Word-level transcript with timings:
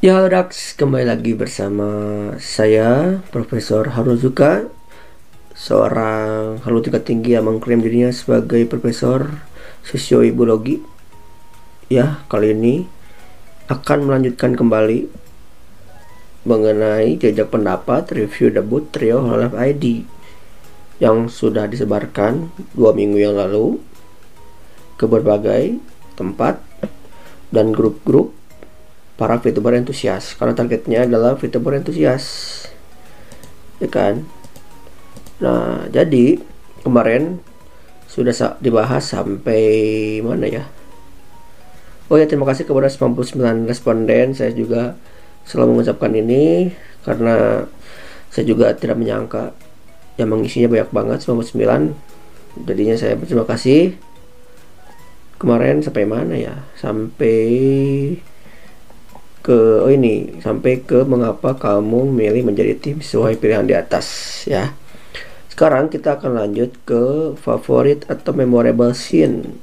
Ya 0.00 0.24
Dax, 0.32 0.80
kembali 0.80 1.12
lagi 1.12 1.36
bersama 1.36 1.92
saya 2.40 3.20
Profesor 3.28 3.92
Haruzuka 3.92 4.64
Seorang 5.52 6.56
tingkat 6.80 7.04
tinggi 7.04 7.36
yang 7.36 7.44
mengklaim 7.44 7.84
dirinya 7.84 8.08
sebagai 8.08 8.64
Profesor 8.64 9.44
Sosiobiologi 9.84 10.80
Ya, 11.92 12.24
kali 12.32 12.56
ini 12.56 12.88
akan 13.68 14.08
melanjutkan 14.08 14.56
kembali 14.56 15.04
Mengenai 16.48 17.20
jejak 17.20 17.52
pendapat 17.52 18.08
review 18.16 18.48
debut 18.56 18.88
trio 18.88 19.20
Hololive 19.20 19.60
ID 19.60 20.08
Yang 20.96 21.44
sudah 21.44 21.68
disebarkan 21.68 22.48
dua 22.72 22.96
minggu 22.96 23.20
yang 23.20 23.36
lalu 23.36 23.76
Ke 24.96 25.04
berbagai 25.04 25.76
tempat 26.16 26.56
dan 27.52 27.76
grup-grup 27.76 28.39
para 29.20 29.36
VTuber 29.36 29.76
entusias 29.76 30.32
karena 30.32 30.56
targetnya 30.56 31.04
adalah 31.04 31.36
VTuber 31.36 31.76
entusias 31.76 32.24
ya 33.76 33.88
kan? 33.92 34.24
Nah 35.44 35.84
jadi 35.92 36.40
kemarin 36.80 37.44
sudah 38.08 38.56
dibahas 38.64 39.12
sampai 39.12 39.60
mana 40.24 40.48
ya? 40.48 40.64
Oh 42.08 42.16
ya 42.16 42.24
terima 42.24 42.48
kasih 42.48 42.64
kepada 42.64 42.88
99 42.88 43.68
responden. 43.68 44.32
Saya 44.32 44.56
juga 44.56 44.96
selalu 45.44 45.78
mengucapkan 45.78 46.16
ini 46.16 46.72
karena 47.04 47.68
saya 48.32 48.48
juga 48.48 48.72
tidak 48.72 48.96
menyangka 48.96 49.52
yang 50.16 50.32
mengisinya 50.32 50.72
banyak 50.72 50.90
banget 50.96 51.18
99 51.28 52.64
jadinya 52.64 52.96
saya 52.96 53.20
berterima 53.20 53.44
kasih. 53.44 54.00
Kemarin 55.36 55.84
sampai 55.84 56.08
mana 56.08 56.34
ya? 56.40 56.56
Sampai 56.76 57.36
ke 59.40 59.80
oh 59.80 59.88
ini 59.88 60.40
sampai 60.44 60.84
ke 60.84 61.04
mengapa 61.08 61.56
kamu 61.56 62.12
memilih 62.12 62.52
menjadi 62.52 62.76
tim 62.76 63.00
sesuai 63.00 63.40
pilihan 63.40 63.64
di 63.64 63.72
atas 63.72 64.06
ya. 64.44 64.76
Sekarang 65.48 65.92
kita 65.92 66.16
akan 66.16 66.40
lanjut 66.40 66.72
ke 66.88 67.36
favorit 67.36 68.08
atau 68.08 68.32
memorable 68.32 68.92
scene. 68.96 69.60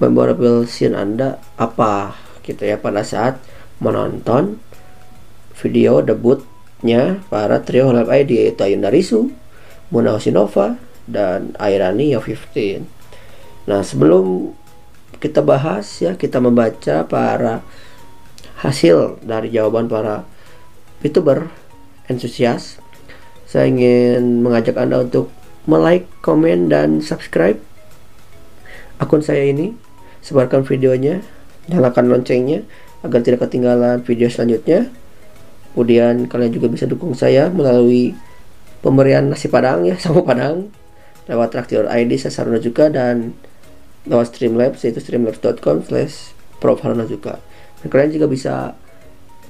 Memorable 0.00 0.64
scene 0.68 0.96
Anda 0.96 1.40
apa 1.56 2.16
gitu 2.44 2.64
ya 2.64 2.76
pada 2.76 3.00
saat 3.00 3.40
menonton 3.80 4.60
video 5.56 6.04
debutnya 6.04 7.24
para 7.32 7.64
trio 7.64 7.92
Live 7.92 8.12
ID 8.12 8.30
yaitu 8.52 8.60
Ayunda 8.64 8.92
Risu, 8.92 9.32
Muna 9.88 10.16
Hosinova, 10.16 10.76
dan 11.04 11.52
Airani 11.60 12.12
Yo 12.12 12.20
15. 12.20 12.84
Nah 13.68 13.80
sebelum 13.80 14.52
kita 15.24 15.40
bahas 15.40 15.88
ya 16.04 16.20
kita 16.20 16.36
membaca 16.36 17.08
para 17.08 17.64
hasil 18.60 19.24
dari 19.24 19.48
jawaban 19.48 19.88
para 19.88 20.28
youtuber 21.00 21.48
entusias 22.12 22.84
saya 23.48 23.70
ingin 23.70 24.44
mengajak 24.44 24.74
anda 24.76 25.00
untuk 25.00 25.30
like, 25.70 26.10
komen, 26.20 26.68
dan 26.68 26.98
subscribe 26.98 27.62
akun 28.98 29.22
saya 29.22 29.46
ini. 29.46 29.78
Sebarkan 30.26 30.66
videonya 30.66 31.22
nyalakan 31.70 32.10
loncengnya 32.10 32.66
agar 33.06 33.22
tidak 33.22 33.46
ketinggalan 33.46 34.02
video 34.02 34.26
selanjutnya. 34.26 34.90
Kemudian 35.70 36.26
kalian 36.26 36.50
juga 36.50 36.66
bisa 36.66 36.90
dukung 36.90 37.14
saya 37.14 37.46
melalui 37.46 38.18
pemberian 38.82 39.30
nasi 39.30 39.46
padang 39.46 39.86
ya 39.86 39.94
sama 40.02 40.26
padang 40.26 40.74
lewat 41.30 41.54
traktir 41.54 41.86
ID 41.86 42.18
saya 42.18 42.58
juga 42.58 42.90
dan 42.90 43.38
lewat 44.04 44.36
Streamlabs 44.36 44.84
yaitu 44.84 45.00
streamlabs.com 45.00 45.84
slash 45.84 46.36
profharna 46.60 47.08
juga 47.08 47.40
dan 47.80 47.86
kalian 47.88 48.12
juga 48.16 48.26
bisa 48.28 48.54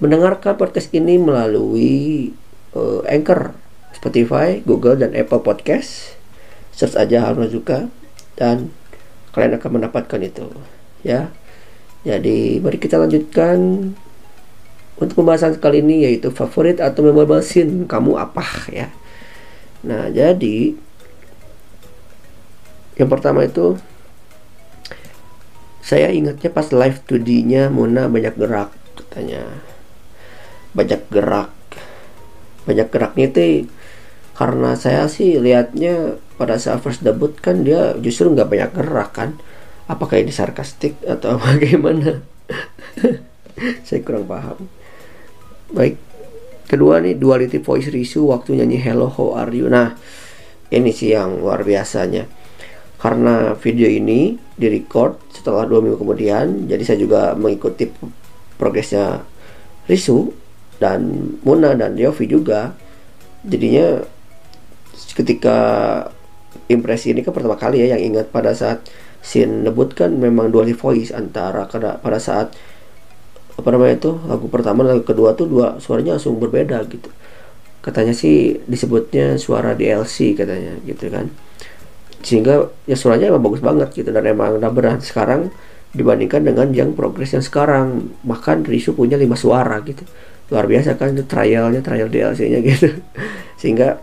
mendengarkan 0.03 0.59
podcast 0.59 0.91
ini 0.91 1.19
melalui 1.23 2.31
uh, 2.75 3.03
Anchor, 3.07 3.55
Spotify, 3.95 4.59
Google 4.67 4.99
dan 4.99 5.15
Apple 5.15 5.43
Podcast 5.43 6.19
search 6.75 6.99
aja 6.99 7.31
Haruna 7.31 7.47
juga 7.47 7.87
dan 8.35 8.75
kalian 9.31 9.59
akan 9.59 9.71
mendapatkan 9.79 10.21
itu 10.23 10.51
ya. 11.07 11.31
Jadi 12.05 12.61
mari 12.61 12.77
kita 12.77 13.01
lanjutkan 13.01 13.91
untuk 14.99 15.15
pembahasan 15.17 15.57
kali 15.57 15.81
ini 15.81 16.05
yaitu 16.05 16.29
favorit 16.35 16.83
atau 16.83 17.01
memorable 17.07 17.41
scene 17.41 17.87
kamu 17.87 18.19
apa 18.19 18.45
ya. 18.69 18.91
Nah 19.87 20.11
jadi 20.11 20.75
yang 22.95 23.09
pertama 23.11 23.47
itu 23.47 23.79
saya 25.85 26.09
ingatnya 26.09 26.49
pas 26.49 26.73
live 26.73 27.05
2D-nya 27.05 27.69
Muna 27.69 28.09
banyak 28.09 28.41
gerak 28.41 28.73
katanya. 28.97 29.45
Banyak 30.73 31.13
gerak. 31.13 31.53
Banyak 32.65 32.89
geraknya 32.89 33.29
itu 33.29 33.69
karena 34.35 34.75
saya 34.75 35.07
sih 35.07 35.39
lihatnya 35.39 36.19
pada 36.35 36.59
saat 36.59 36.83
first 36.83 37.07
debut 37.07 37.39
kan 37.39 37.63
dia 37.63 37.95
justru 38.01 38.33
nggak 38.33 38.49
banyak 38.49 38.71
gerak 38.73 39.11
kan. 39.13 39.31
Apakah 39.85 40.25
ini 40.25 40.33
sarkastik 40.33 40.97
atau 41.05 41.37
bagaimana? 41.45 42.25
saya 43.85 44.01
kurang 44.01 44.25
paham. 44.25 44.65
Baik. 45.69 46.01
Kedua 46.65 46.97
nih 47.05 47.13
duality 47.21 47.61
voice 47.61 47.93
Risu 47.93 48.33
waktu 48.33 48.57
nyanyi 48.57 48.81
Hello 48.81 49.13
How 49.13 49.37
Are 49.37 49.53
You. 49.53 49.69
Nah, 49.69 49.93
ini 50.73 50.91
sih 50.97 51.13
yang 51.13 51.45
luar 51.45 51.61
biasanya 51.61 52.25
karena 53.05 53.53
video 53.61 53.85
ini 53.85 54.41
direcord 54.57 55.21
setelah 55.29 55.69
dua 55.69 55.85
minggu 55.85 56.01
kemudian 56.01 56.65
jadi 56.65 56.81
saya 56.89 56.99
juga 57.05 57.37
mengikuti 57.37 57.85
progresnya 58.57 59.21
Risu 59.85 60.33
dan 60.81 61.37
Muna 61.45 61.77
dan 61.77 62.01
Yofi 62.01 62.25
juga. 62.25 62.73
Jadinya 63.45 64.01
ketika 65.13 65.59
impresi 66.73 67.13
ini 67.13 67.21
kan 67.21 67.37
pertama 67.37 67.61
kali 67.61 67.85
ya 67.85 67.93
yang 67.93 68.01
ingat 68.01 68.33
pada 68.33 68.57
saat 68.57 68.89
scene 69.21 69.69
debut 69.69 69.93
kan 69.93 70.17
memang 70.17 70.49
dual 70.49 70.73
voice 70.73 71.13
antara 71.13 71.69
pada 72.01 72.17
saat 72.17 72.57
apa 73.55 73.69
namanya 73.69 74.01
itu 74.01 74.17
lagu 74.25 74.49
pertama 74.49 74.81
lagu 74.81 75.05
kedua 75.05 75.37
tuh 75.37 75.45
dua 75.45 75.77
suaranya 75.77 76.17
langsung 76.17 76.41
berbeda 76.41 76.81
gitu. 76.89 77.13
Katanya 77.85 78.17
sih 78.17 78.65
disebutnya 78.65 79.37
suara 79.37 79.77
DLC 79.77 80.33
katanya 80.33 80.81
gitu 80.89 81.13
kan 81.13 81.29
sehingga 82.21 82.71
ya 82.87 82.95
suaranya 82.95 83.35
emang 83.35 83.43
bagus 83.51 83.63
banget 83.65 83.89
gitu 83.97 84.11
dan 84.15 84.25
emang 84.29 84.61
udah 84.61 85.01
sekarang 85.03 85.51
dibandingkan 85.95 86.43
dengan 86.43 86.69
yang 86.75 86.91
progres 86.93 87.33
yang 87.33 87.43
sekarang. 87.47 88.11
Bahkan 88.27 88.67
Risu 88.67 88.93
punya 88.93 89.15
lima 89.15 89.39
suara 89.39 89.79
gitu. 89.87 90.03
Luar 90.53 90.69
biasa 90.69 90.99
kan 90.99 91.15
itu 91.15 91.25
trialnya 91.25 91.81
trial 91.81 92.11
DLC-nya 92.11 92.61
gitu. 92.61 93.01
Sehingga 93.61 94.03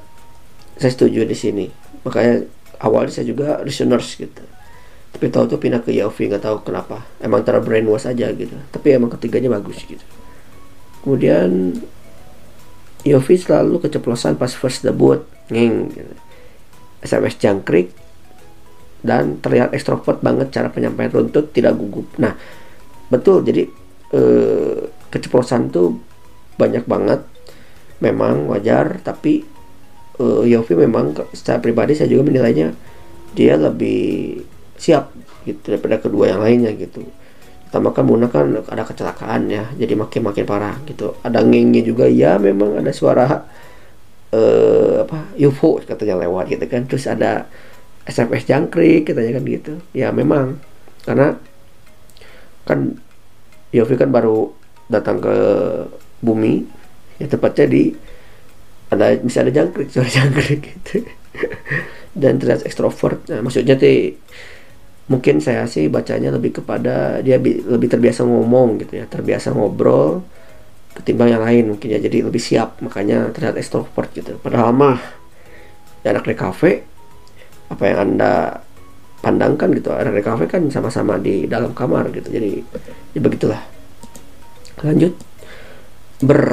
saya 0.79 0.91
setuju 0.91 1.27
di 1.27 1.35
sini. 1.37 1.65
Makanya 2.07 2.47
awalnya 2.81 3.21
saya 3.21 3.27
juga 3.29 3.61
listeners 3.61 4.17
gitu. 4.17 4.41
Tapi 5.11 5.27
tahu 5.27 5.43
tuh 5.51 5.59
pindah 5.59 5.83
ke 5.83 5.91
Yofi 5.91 6.31
nggak 6.31 6.47
tahu 6.47 6.63
kenapa. 6.63 7.03
Emang 7.19 7.43
terlalu 7.43 7.67
brainwash 7.67 8.07
aja 8.07 8.31
gitu. 8.31 8.55
Tapi 8.71 8.87
emang 8.95 9.11
ketiganya 9.11 9.51
bagus 9.51 9.83
gitu. 9.83 10.01
Kemudian 11.03 11.75
Yofi 13.03 13.35
selalu 13.35 13.83
keceplosan 13.83 14.39
pas 14.39 14.55
first 14.55 14.87
debut. 14.87 15.27
Ngeng 15.51 15.91
gitu. 15.91 16.15
SMS 17.03 17.35
jangkrik 17.41 18.00
dan 19.01 19.41
terlihat 19.41 19.73
ekstrovert 19.73 20.21
banget 20.21 20.53
cara 20.53 20.69
penyampaian 20.69 21.09
runtut 21.09 21.49
tidak 21.53 21.77
gugup. 21.77 22.05
Nah 22.21 22.37
betul 23.09 23.41
jadi 23.41 23.65
eh, 24.13 24.81
keceplosan 25.11 25.73
tuh 25.73 25.97
banyak 26.55 26.85
banget. 26.85 27.25
Memang 28.01 28.49
wajar 28.49 28.97
tapi 29.01 29.45
eh, 30.21 30.43
Yofi 30.49 30.73
memang 30.77 31.13
secara 31.33 31.61
pribadi 31.61 31.97
saya 31.97 32.09
juga 32.09 32.29
menilainya 32.29 32.73
dia 33.33 33.55
lebih 33.57 34.41
siap 34.77 35.13
gitu 35.45 35.73
daripada 35.73 35.97
kedua 35.97 36.29
yang 36.29 36.41
lainnya 36.41 36.73
gitu. 36.77 37.05
Tambahkan 37.71 38.03
Muna 38.03 38.27
kan 38.27 38.51
ada 38.67 38.83
kecelakaan 38.83 39.47
ya 39.47 39.65
jadi 39.79 39.97
makin 39.97 40.21
makin 40.27 40.45
parah 40.45 40.77
gitu. 40.85 41.17
Ada 41.25 41.41
ngengnya 41.41 41.81
juga 41.81 42.05
ya 42.05 42.37
memang 42.37 42.77
ada 42.77 42.91
suara 42.93 43.47
eh, 44.29 44.95
apa 45.05 45.33
UFO 45.39 45.81
katanya 45.81 46.21
lewat 46.27 46.53
gitu 46.53 46.65
kan. 46.69 46.85
Terus 46.85 47.05
ada 47.09 47.47
SMS 48.05 48.49
jangkrik 48.49 49.09
katanya 49.09 49.37
kan 49.37 49.43
gitu. 49.45 49.73
Ya 49.93 50.09
memang. 50.09 50.57
Karena 51.05 51.37
kan 52.65 52.97
Yofi 53.71 53.95
kan 53.97 54.11
baru 54.11 54.51
datang 54.91 55.23
ke 55.23 55.35
bumi 56.21 56.67
ya 57.17 57.25
tepatnya 57.31 57.65
di 57.71 57.83
ada 58.91 59.15
bisa 59.23 59.41
ada 59.41 59.51
jangkrik 59.53 59.87
suara 59.93 60.09
jangkrik 60.09 60.59
gitu. 60.61 61.07
Dan 62.11 62.43
terlihat 62.43 62.67
ekstrovert. 62.67 63.23
Nah, 63.31 63.39
maksudnya 63.39 63.79
tuh 63.79 64.19
mungkin 65.07 65.39
saya 65.39 65.67
sih 65.67 65.87
bacanya 65.87 66.31
lebih 66.31 66.61
kepada 66.61 67.19
dia 67.23 67.39
lebih 67.41 67.87
terbiasa 67.87 68.23
ngomong 68.23 68.79
gitu 68.79 69.01
ya 69.01 69.05
terbiasa 69.09 69.51
ngobrol 69.51 70.23
ketimbang 70.95 71.31
yang 71.31 71.43
lain 71.43 71.63
mungkin 71.75 71.87
ya. 71.87 71.99
Jadi 72.03 72.27
lebih 72.27 72.41
siap 72.43 72.83
makanya 72.83 73.31
terlihat 73.31 73.55
ekstrovert 73.55 74.11
gitu. 74.11 74.35
Padahal 74.43 74.75
mah 74.75 74.99
ya 76.03 76.11
anak 76.11 76.27
di 76.27 76.35
kafe 76.35 76.90
apa 77.71 77.83
yang 77.87 77.99
anda 78.11 78.59
pandangkan 79.23 79.71
gitu 79.77 79.93
kafe 80.25 80.49
kan 80.49 80.67
sama-sama 80.67 81.15
di 81.15 81.45
dalam 81.47 81.71
kamar 81.71 82.11
gitu. 82.11 82.27
Jadi 82.27 82.59
ya 83.15 83.19
begitulah. 83.23 83.61
Lanjut. 84.83 85.13
Ber 86.21 86.43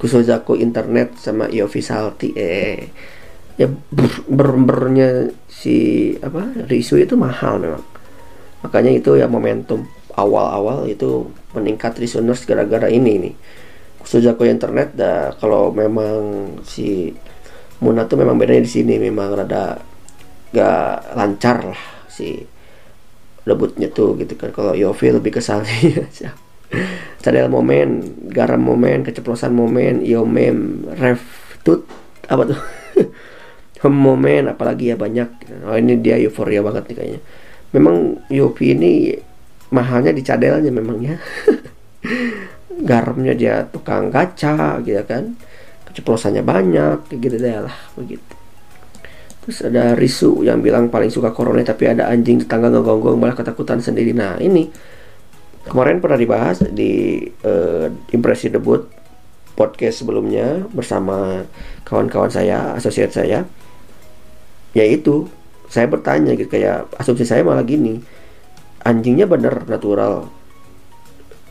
Kusozako 0.00 0.56
internet 0.56 1.20
sama 1.20 1.52
Yofi 1.52 1.84
Salti 1.84 2.32
eh 2.32 2.88
ya 3.60 3.68
ber 3.68 4.56
bernya 4.56 5.28
si 5.44 6.08
apa 6.24 6.56
Risu 6.72 6.96
itu 6.96 7.20
mahal 7.20 7.60
memang. 7.60 7.84
Makanya 8.64 8.96
itu 8.96 9.20
ya 9.20 9.28
momentum 9.28 9.84
awal-awal 10.16 10.88
itu 10.88 11.28
meningkat 11.52 12.00
listeners 12.00 12.48
gara-gara 12.48 12.88
ini 12.88 13.28
nih. 13.28 13.34
Kusozako 14.00 14.48
internet 14.48 14.96
dah 14.96 15.36
kalau 15.36 15.68
memang 15.68 16.48
si 16.64 17.12
Muna 17.80 18.04
tuh 18.04 18.20
memang 18.20 18.36
bedanya 18.36 18.60
di 18.60 18.70
sini 18.70 19.00
memang 19.00 19.32
rada 19.32 19.80
gak 20.52 21.16
lancar 21.16 21.64
lah 21.64 21.82
si 22.12 22.44
debutnya 23.48 23.88
tuh 23.88 24.20
gitu 24.20 24.36
kan. 24.36 24.52
Kalau 24.52 24.76
Yofi 24.76 25.08
lebih 25.10 25.32
ke 25.32 25.40
Salti 25.40 25.96
cadel 27.24 27.50
momen 27.50 28.00
garam 28.30 28.62
momen 28.62 29.02
keceplosan 29.02 29.52
momen 29.52 30.00
iyo 30.00 30.22
mem 30.24 30.86
ref 30.96 31.20
tut 31.64 31.88
apa 32.28 32.54
tuh? 32.54 32.60
Hem 33.82 33.94
momen 33.96 34.52
apalagi 34.52 34.92
ya 34.92 34.96
banyak. 35.00 35.28
Oh 35.64 35.76
ini 35.76 35.96
dia 35.96 36.20
euforia 36.20 36.60
banget 36.60 36.92
nih 36.92 36.96
kayaknya. 37.00 37.20
Memang 37.72 38.20
Yopi 38.28 38.76
ini 38.76 39.16
mahalnya 39.72 40.12
di 40.12 40.20
cadelnya 40.20 40.68
memang 40.68 41.00
ya. 41.00 41.16
Garamnya 42.88 43.32
dia 43.32 43.64
tukang 43.72 44.12
gacha 44.12 44.80
gitu 44.84 45.00
kan 45.08 45.36
keceplosannya 45.90 46.46
banyak 46.46 47.10
gitu 47.10 47.36
deh 47.36 47.66
lah 47.66 47.76
begitu 47.98 48.32
terus 49.40 49.64
ada 49.66 49.98
Risu 49.98 50.46
yang 50.46 50.62
bilang 50.62 50.88
paling 50.92 51.10
suka 51.10 51.34
corona 51.34 51.64
tapi 51.66 51.90
ada 51.90 52.06
anjing 52.06 52.44
tetangga 52.44 52.70
ngegonggong 52.70 53.18
malah 53.18 53.34
ketakutan 53.34 53.82
sendiri 53.82 54.14
nah 54.14 54.38
ini 54.38 54.70
kemarin 55.66 56.00
pernah 56.00 56.16
dibahas 56.16 56.62
di 56.72 57.20
uh, 57.44 57.90
impresi 58.14 58.48
debut 58.48 59.00
podcast 59.60 60.00
sebelumnya 60.00 60.64
bersama 60.72 61.44
kawan-kawan 61.84 62.32
saya, 62.32 62.72
asosiat 62.80 63.12
saya. 63.12 63.44
Yaitu 64.72 65.28
saya 65.68 65.84
bertanya 65.84 66.32
gitu 66.38 66.48
kayak 66.48 66.88
asumsi 66.96 67.28
saya 67.28 67.44
malah 67.44 67.66
gini. 67.66 68.00
Anjingnya 68.80 69.28
benar 69.28 69.68
natural. 69.68 70.32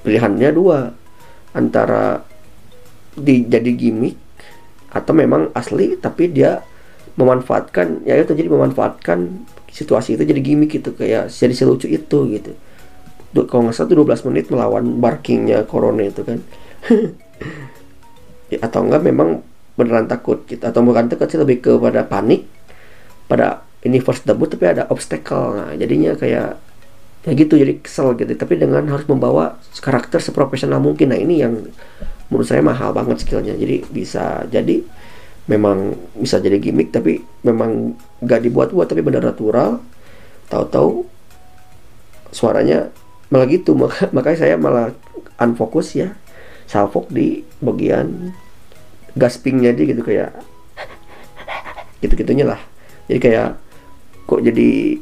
Pilihannya 0.02 0.50
dua 0.50 0.90
antara 1.54 2.26
di 3.14 3.46
jadi 3.46 3.70
gimmick 3.78 4.18
atau 4.90 5.14
memang 5.14 5.54
asli 5.54 5.98
tapi 5.98 6.30
dia 6.34 6.66
memanfaatkan 7.20 8.08
ya 8.08 8.16
itu 8.16 8.32
jadi 8.32 8.50
memanfaatkan 8.50 9.44
situasi 9.70 10.18
itu 10.18 10.24
jadi 10.26 10.42
gimmick 10.42 10.82
gitu 10.82 10.96
kayak 10.96 11.30
jadi 11.30 11.54
selucu 11.54 11.86
itu 11.86 12.20
gitu. 12.34 12.52
Kalau 13.46 13.70
nggak 13.70 13.78
salah 13.78 13.94
12 13.94 14.26
menit 14.34 14.50
melawan 14.50 14.98
barkingnya 14.98 15.68
corona 15.70 16.08
itu 16.08 16.22
kan. 16.26 16.40
Ya, 18.50 18.66
atau 18.66 18.82
enggak 18.82 19.06
memang 19.06 19.46
beneran 19.78 20.10
takut 20.10 20.42
gitu 20.50 20.66
atau 20.66 20.82
bukan 20.82 21.06
takut 21.06 21.30
sih 21.30 21.38
lebih 21.38 21.62
kepada 21.62 22.02
panik 22.02 22.50
pada 23.30 23.62
ini 23.86 24.02
first 24.02 24.26
debut 24.26 24.50
tapi 24.50 24.66
ada 24.68 24.90
obstacle. 24.90 25.56
Nah 25.56 25.72
jadinya 25.78 26.18
kayak 26.18 26.58
ya 27.30 27.32
gitu 27.38 27.62
jadi 27.62 27.78
kesel 27.80 28.18
gitu. 28.18 28.34
Tapi 28.34 28.58
dengan 28.58 28.84
harus 28.90 29.06
membawa 29.06 29.62
karakter 29.78 30.18
seprofesional 30.18 30.82
mungkin. 30.82 31.14
Nah 31.14 31.20
ini 31.22 31.46
yang 31.46 31.70
menurut 32.30 32.48
saya 32.48 32.62
mahal 32.62 32.94
banget 32.94 33.26
skillnya. 33.26 33.58
Jadi 33.58 33.86
bisa 33.90 34.46
jadi 34.48 34.82
memang 35.50 35.98
bisa 36.14 36.38
jadi 36.38 36.62
gimmick 36.62 36.94
tapi 36.94 37.26
memang 37.42 37.98
nggak 38.22 38.42
dibuat-buat 38.46 38.88
tapi 38.90 39.02
benar 39.02 39.26
natural. 39.26 39.82
Tahu-tahu 40.50 41.06
suaranya 42.30 42.94
malah 43.34 43.50
gitu. 43.50 43.74
Maka 43.74 44.08
makanya 44.16 44.38
saya 44.46 44.56
malah 44.56 44.94
unfokus 45.42 45.98
ya 45.98 46.14
salfok 46.70 47.10
di 47.10 47.42
bagian 47.66 48.30
gaspingnya 49.18 49.74
dia 49.74 49.90
gitu 49.90 50.06
kayak 50.06 50.38
gitu 52.06 52.14
gitunya 52.14 52.46
lah. 52.46 52.62
Jadi 53.10 53.20
kayak 53.20 53.58
kok 54.30 54.46
jadi 54.46 55.02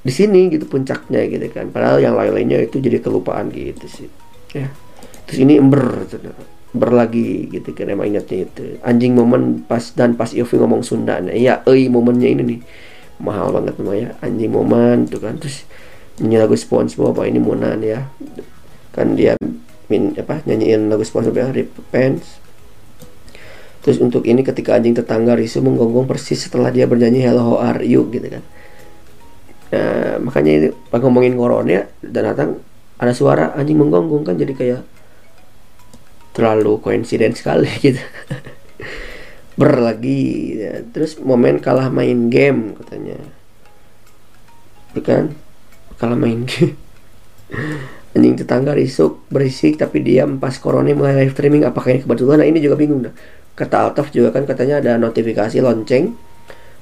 di 0.00 0.12
sini 0.14 0.48
gitu 0.54 0.64
puncaknya 0.70 1.26
gitu 1.26 1.50
kan. 1.50 1.68
Padahal 1.74 1.98
yang 1.98 2.14
lain-lainnya 2.14 2.64
itu 2.64 2.78
jadi 2.78 3.02
kelupaan 3.02 3.50
gitu 3.50 3.86
sih. 3.90 4.08
Ya. 4.54 4.70
Terus 5.26 5.38
ini 5.42 5.58
ember 5.58 6.06
ember 6.06 6.59
lagi 6.74 7.50
gitu 7.50 7.74
kan 7.74 7.90
emang 7.90 8.14
ingatnya 8.14 8.46
itu. 8.46 8.78
Anjing 8.86 9.18
momen 9.18 9.66
pas 9.66 9.82
dan 9.94 10.14
pas 10.14 10.30
Yofi 10.30 10.58
ngomong 10.58 10.86
Sunda 10.86 11.18
nah 11.18 11.34
iya 11.34 11.62
eh 11.66 11.90
momennya 11.90 12.28
ini 12.30 12.42
nih. 12.46 12.60
Mahal 13.20 13.52
banget 13.52 13.76
namanya 13.76 14.08
anjing 14.22 14.50
momen 14.54 15.10
tuh 15.10 15.20
kan. 15.20 15.36
Terus 15.36 15.66
nyanyi 16.22 16.36
lagu 16.40 16.54
SpongeBob 16.56 17.16
apa 17.16 17.26
ini 17.26 17.40
Monan 17.42 17.82
ya. 17.82 18.06
Kan 18.94 19.18
dia 19.18 19.34
min 19.90 20.14
apa 20.14 20.40
nyanyiin 20.46 20.86
lagu 20.88 21.02
SpongeBob 21.02 21.36
ya 21.36 21.66
Pants. 21.90 22.38
Terus 23.80 23.96
untuk 23.98 24.28
ini 24.28 24.44
ketika 24.44 24.76
anjing 24.76 24.92
tetangga 24.92 25.32
Risu 25.32 25.64
menggonggong 25.64 26.04
persis 26.04 26.36
setelah 26.36 26.68
dia 26.68 26.84
bernyanyi 26.84 27.24
Hello 27.24 27.56
How 27.56 27.56
Are 27.74 27.82
You 27.82 28.04
gitu 28.12 28.28
kan. 28.28 28.44
Nah, 29.70 30.18
makanya 30.20 30.50
ini 30.50 30.68
pas 30.90 31.00
ngomongin 31.00 31.38
corona 31.38 31.86
dan 32.04 32.22
datang 32.26 32.50
ada 33.00 33.12
suara 33.16 33.56
anjing 33.56 33.80
menggonggong 33.80 34.28
kan 34.28 34.36
jadi 34.36 34.52
kayak 34.52 34.80
terlalu 36.34 36.78
koinsiden 36.78 37.34
sekali 37.34 37.70
gitu. 37.84 38.02
Berlagi 39.58 40.22
ya. 40.56 40.74
terus 40.88 41.20
momen 41.20 41.60
kalah 41.60 41.92
main 41.92 42.32
game 42.32 42.78
katanya. 42.80 43.18
Bukan 44.96 45.36
kalau 46.00 46.16
main 46.16 46.48
anjing 48.16 48.34
tetangga 48.34 48.72
risuk 48.72 49.20
berisik 49.28 49.76
tapi 49.76 50.00
diam. 50.00 50.40
Pas 50.40 50.56
koroni 50.56 50.96
mulai 50.96 51.26
live 51.26 51.36
streaming 51.36 51.68
apakah 51.68 51.92
ini 51.92 52.00
kebetulan? 52.02 52.40
Nah 52.40 52.48
ini 52.48 52.58
juga 52.62 52.80
bingung 52.80 53.04
dah. 53.04 53.14
Kata 53.52 53.90
Altaf 53.90 54.08
juga 54.14 54.32
kan 54.32 54.48
katanya 54.48 54.80
ada 54.80 54.96
notifikasi 54.96 55.60
lonceng. 55.60 56.16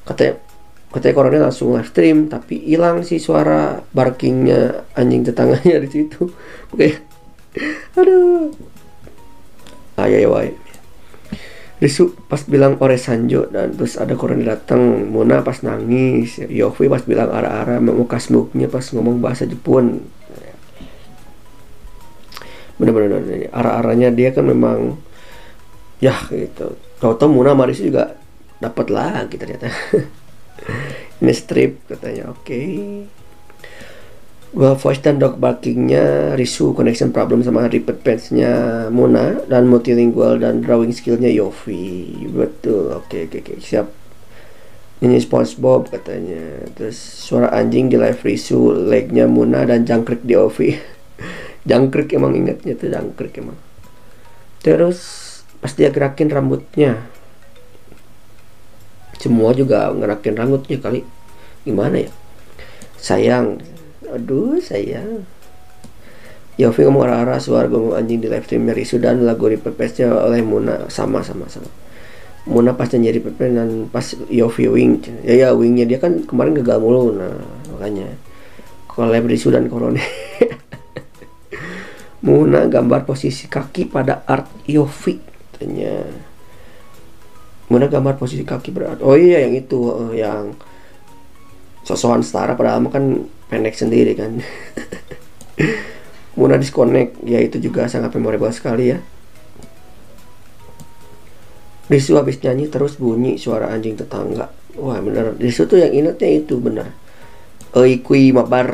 Katanya 0.07 0.39
katanya 0.89 1.15
koroni 1.19 1.39
langsung 1.43 1.75
live 1.75 1.91
stream 1.91 2.33
tapi 2.33 2.63
hilang 2.65 3.05
sih 3.05 3.19
suara 3.21 3.83
barkingnya 3.93 4.87
anjing 4.95 5.27
tetangganya 5.27 5.81
di 5.85 5.89
situ. 5.91 6.31
Oke. 6.71 7.03
Aduh 7.99 8.55
ayo 10.07 10.35
ayo 10.39 10.55
Risu 11.79 12.11
pas 12.27 12.43
bilang 12.43 12.75
Ore 12.83 12.99
Sanjo 12.99 13.47
dan 13.55 13.71
terus 13.71 13.95
ada 13.95 14.19
koran 14.19 14.43
datang 14.43 15.07
Mona 15.15 15.47
pas 15.47 15.63
nangis 15.63 16.43
Yofi 16.51 16.91
pas 16.91 17.07
bilang 17.07 17.31
ara-ara 17.31 17.79
mau 17.79 18.03
kasmuknya 18.03 18.67
pas 18.67 18.83
ngomong 18.91 19.23
bahasa 19.23 19.47
Jepun. 19.47 20.03
Bener-bener 22.83 23.47
ara-aranya 23.55 24.11
dia 24.11 24.35
kan 24.35 24.51
memang 24.51 24.99
ya 26.03 26.19
gitu. 26.35 26.75
Tau-tau 26.99 27.31
Mona 27.31 27.55
Maris 27.55 27.79
juga 27.79 28.19
dapat 28.59 28.91
lagi 28.91 29.39
ternyata. 29.39 29.71
Ini 31.23 31.31
strip 31.31 31.87
katanya. 31.87 32.35
Oke. 32.35 32.43
okay. 32.43 33.18
Well, 34.49 34.81
voice 34.81 35.05
dan 35.05 35.21
dog 35.21 35.37
barkingnya 35.37 36.33
Risu, 36.33 36.73
connection 36.73 37.13
problem 37.13 37.45
sama 37.45 37.69
repeat 37.69 38.01
pants-nya 38.01 38.89
Mona 38.89 39.45
dan 39.45 39.69
multilingual 39.69 40.41
dan 40.41 40.65
drawing 40.65 40.89
skillnya 40.89 41.29
Yofi. 41.29 42.17
Betul, 42.33 42.97
oke 42.97 43.13
okay, 43.13 43.29
oke 43.29 43.45
okay, 43.45 43.53
okay. 43.53 43.57
siap. 43.61 43.93
Ini 45.05 45.21
SpongeBob 45.21 45.93
katanya. 45.93 46.65
Terus 46.73 46.97
suara 46.97 47.53
anjing 47.53 47.93
di 47.93 48.01
live 48.01 48.17
Risu, 48.25 48.73
legnya 48.73 49.29
Mona 49.29 49.69
dan 49.69 49.85
jangkrik 49.85 50.25
di 50.25 50.33
Yofi. 50.33 50.73
jangkrik 51.69 52.09
emang 52.17 52.33
ingatnya 52.33 52.73
tuh 52.73 52.89
jangkrik 52.89 53.37
emang. 53.45 53.61
Terus 54.65 54.99
pas 55.61 55.77
dia 55.77 55.93
gerakin 55.93 56.33
rambutnya, 56.33 57.05
semua 59.21 59.53
juga 59.53 59.93
ngerakin 59.93 60.41
rambutnya 60.41 60.81
kali. 60.81 61.05
Gimana 61.69 62.09
ya? 62.09 62.11
Sayang, 62.97 63.61
aduh 64.15 64.61
sayang. 64.61 65.27
Yofi 66.59 66.83
ngomong 66.83 67.07
arah-arah 67.07 67.39
suara 67.39 67.71
gonggong 67.71 67.95
anjing 67.95 68.19
di 68.19 68.27
live 68.27 68.43
streamnya 68.43 68.75
Risu 68.75 68.99
dan 68.99 69.23
lagu 69.23 69.47
repepesnya 69.47 70.11
oleh 70.11 70.43
Muna. 70.43 70.91
Sama 70.91 71.23
sama 71.23 71.47
sama. 71.47 71.71
Muna 72.51 72.75
pas 72.75 72.91
nyari 72.91 73.23
pepes 73.23 73.55
dan 73.55 73.87
pas 73.87 74.03
Yofi 74.27 74.67
wing 74.67 74.99
ya 75.23 75.37
ya 75.37 75.49
wingnya 75.55 75.87
dia 75.87 76.03
kan 76.03 76.27
kemarin 76.27 76.59
gagal 76.59 76.83
mulu 76.83 77.15
nah 77.15 77.31
makanya. 77.77 78.11
Collab 78.91 79.31
Risu 79.31 79.55
dan 79.55 79.71
Korone 79.71 80.03
Muna 82.27 82.67
gambar 82.67 83.07
posisi 83.07 83.47
kaki 83.47 83.87
pada 83.87 84.27
art 84.27 84.51
Yofi 84.67 85.23
katanya. 85.55 86.03
Muna 87.71 87.87
gambar 87.87 88.19
posisi 88.19 88.43
kaki 88.43 88.75
berat 88.75 88.99
oh 88.99 89.15
iya 89.15 89.47
yang 89.47 89.55
itu 89.55 89.79
yang 90.19 90.59
sosokan 91.87 92.27
setara 92.27 92.59
padahal 92.59 92.83
kan 92.91 93.31
pendek 93.49 93.75
sendiri 93.75 94.13
kan. 94.15 94.39
Muna 96.39 96.55
disconnect 96.55 97.19
ya 97.27 97.43
itu 97.43 97.59
juga 97.59 97.91
sangat 97.91 98.15
memorable 98.15 98.53
sekali 98.55 98.95
ya. 98.95 99.03
Risu 101.89 102.21
habis 102.21 102.37
nyanyi 102.45 102.69
terus 102.69 103.01
bunyi 103.01 103.41
suara 103.41 103.73
anjing 103.73 103.97
tetangga. 103.97 104.53
Wah 104.77 105.01
bener. 105.01 105.35
Risu 105.41 105.65
tuh 105.65 105.81
yang 105.81 105.91
ingetnya 105.91 106.31
itu 106.45 106.61
bener. 106.61 106.93
Oi 107.73 108.05
kui 108.05 108.31
mabar. 108.31 108.69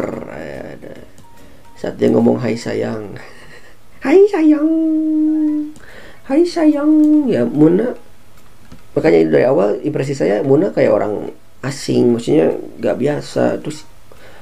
Saat 1.79 1.97
dia 1.97 2.11
ngomong 2.11 2.43
hai 2.43 2.59
sayang. 2.59 3.15
Hai 4.05 4.21
sayang. 4.29 4.69
Hai 6.27 6.43
sayang. 6.45 7.25
Ya 7.31 7.47
Muna 7.47 7.97
makanya 8.93 9.33
dari 9.33 9.47
awal 9.49 9.81
impresi 9.81 10.13
saya 10.13 10.45
Muna 10.45 10.75
kayak 10.75 10.93
orang 10.93 11.31
asing. 11.63 12.19
Maksudnya 12.19 12.51
nggak 12.83 12.99
biasa. 12.99 13.63
Terus 13.63 13.87